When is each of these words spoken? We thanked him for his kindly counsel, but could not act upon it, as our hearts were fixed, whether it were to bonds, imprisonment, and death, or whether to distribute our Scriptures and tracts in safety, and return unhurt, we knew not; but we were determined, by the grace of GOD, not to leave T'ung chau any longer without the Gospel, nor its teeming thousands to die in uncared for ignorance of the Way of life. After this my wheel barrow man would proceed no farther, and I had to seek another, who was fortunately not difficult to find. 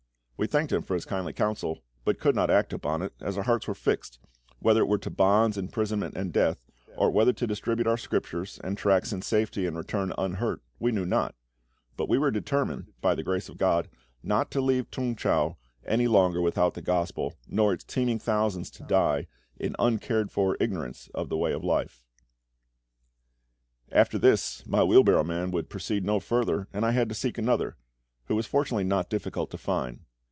We 0.37 0.47
thanked 0.47 0.71
him 0.71 0.81
for 0.81 0.95
his 0.95 1.05
kindly 1.05 1.33
counsel, 1.33 1.83
but 2.03 2.19
could 2.19 2.33
not 2.33 2.49
act 2.49 2.73
upon 2.73 3.03
it, 3.03 3.13
as 3.19 3.37
our 3.37 3.43
hearts 3.43 3.67
were 3.67 3.75
fixed, 3.75 4.17
whether 4.57 4.81
it 4.81 4.87
were 4.87 4.97
to 4.97 5.11
bonds, 5.11 5.55
imprisonment, 5.55 6.17
and 6.17 6.33
death, 6.33 6.57
or 6.97 7.11
whether 7.11 7.31
to 7.31 7.45
distribute 7.45 7.85
our 7.85 7.95
Scriptures 7.95 8.59
and 8.63 8.75
tracts 8.75 9.13
in 9.13 9.21
safety, 9.21 9.67
and 9.67 9.77
return 9.77 10.11
unhurt, 10.17 10.63
we 10.79 10.91
knew 10.91 11.05
not; 11.05 11.35
but 11.95 12.09
we 12.09 12.17
were 12.17 12.31
determined, 12.31 12.91
by 13.01 13.13
the 13.13 13.21
grace 13.21 13.49
of 13.49 13.59
GOD, 13.59 13.87
not 14.23 14.49
to 14.49 14.61
leave 14.61 14.89
T'ung 14.89 15.15
chau 15.15 15.57
any 15.85 16.07
longer 16.07 16.41
without 16.41 16.73
the 16.73 16.81
Gospel, 16.81 17.35
nor 17.47 17.73
its 17.73 17.83
teeming 17.83 18.17
thousands 18.17 18.71
to 18.71 18.81
die 18.81 19.27
in 19.57 19.75
uncared 19.77 20.31
for 20.31 20.57
ignorance 20.59 21.07
of 21.13 21.29
the 21.29 21.37
Way 21.37 21.53
of 21.53 21.63
life. 21.63 22.03
After 23.91 24.17
this 24.17 24.65
my 24.65 24.83
wheel 24.83 25.03
barrow 25.03 25.23
man 25.23 25.51
would 25.51 25.69
proceed 25.69 26.03
no 26.03 26.19
farther, 26.19 26.67
and 26.73 26.83
I 26.83 26.93
had 26.93 27.09
to 27.09 27.13
seek 27.15 27.37
another, 27.37 27.77
who 28.25 28.35
was 28.35 28.47
fortunately 28.47 28.85
not 28.85 29.07
difficult 29.07 29.51
to 29.51 29.59
find. 29.59 29.99